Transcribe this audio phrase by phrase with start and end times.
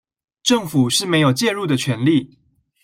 [0.41, 2.39] 政府是沒有介入的權利